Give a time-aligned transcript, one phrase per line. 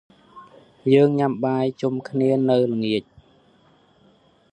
[0.93, 3.03] យើងញ៉ាំបាយជុំគ្នានៅល្ងាច។